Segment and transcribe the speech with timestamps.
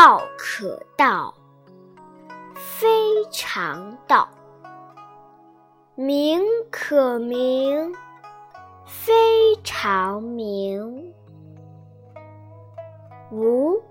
[0.00, 1.34] 道可道，
[2.54, 2.86] 非
[3.32, 4.28] 常道；
[5.96, 6.40] 名
[6.70, 7.92] 可名，
[8.86, 11.12] 非常名。
[13.32, 13.82] 无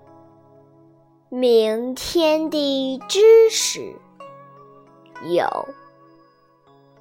[1.28, 3.94] 名天地之始，
[5.24, 5.68] 有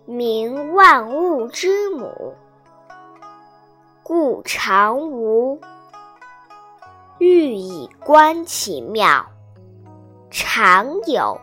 [0.06, 2.36] 名万物之母。
[4.04, 5.62] 故常无，
[7.20, 9.26] 欲以观其妙；
[10.30, 11.40] 常有，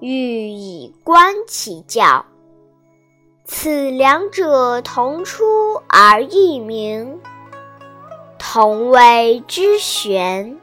[0.00, 2.24] 欲以观其教。
[3.44, 5.44] 此两者，同出
[5.88, 7.20] 而异名，
[8.38, 10.56] 同谓之玄。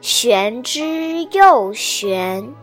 [0.00, 2.54] 玄之又玄，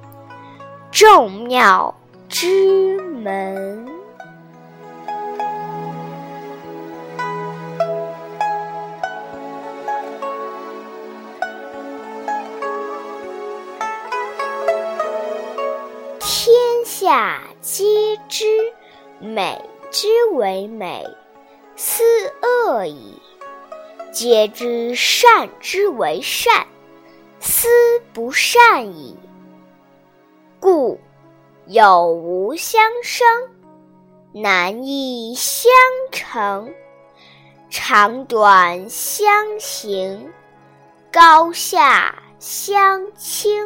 [0.90, 1.94] 众妙
[2.30, 3.86] 之门。
[17.16, 17.86] 下皆
[18.28, 18.46] 知
[19.22, 21.02] 美之为美，
[21.78, 22.04] 斯
[22.42, 23.22] 恶已；
[24.12, 26.68] 皆知善之为善，
[27.40, 27.70] 斯
[28.12, 29.18] 不善已。
[30.60, 31.00] 故
[31.68, 33.26] 有无相生，
[34.34, 35.72] 难易相
[36.12, 36.74] 成，
[37.70, 40.34] 长短相形，
[41.14, 43.66] 高下相倾。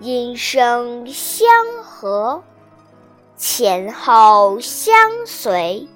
[0.00, 1.48] 音声相
[1.82, 2.42] 和，
[3.34, 4.94] 前后相
[5.24, 5.88] 随，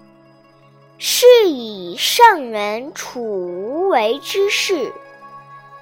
[0.97, 4.91] 是以圣人处无为之事，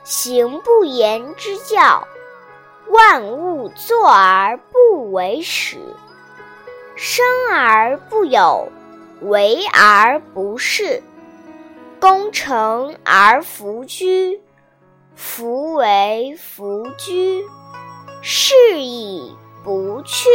[0.03, 2.07] 行不言之教。
[2.91, 5.77] 万物作而不为始，
[6.97, 8.67] 生而不有，
[9.21, 11.03] 为而不恃，
[12.01, 14.41] 功成而弗居，
[15.15, 17.45] 弗为弗居。
[18.21, 20.29] 是以不去。